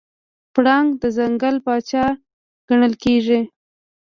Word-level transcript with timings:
پړانګ 0.53 0.87
د 1.01 1.03
ځنګل 1.17 1.55
پاچا 1.65 2.05
ګڼل 2.69 2.93
کېږي. 3.03 3.39